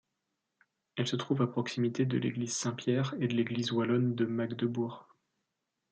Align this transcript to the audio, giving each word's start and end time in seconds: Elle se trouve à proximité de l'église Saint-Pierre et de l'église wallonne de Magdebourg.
Elle 0.95 1.05
se 1.07 1.15
trouve 1.15 1.43
à 1.43 1.45
proximité 1.47 2.05
de 2.07 2.17
l'église 2.17 2.55
Saint-Pierre 2.55 3.13
et 3.19 3.27
de 3.27 3.35
l'église 3.35 3.71
wallonne 3.71 4.15
de 4.15 4.25
Magdebourg. 4.25 5.15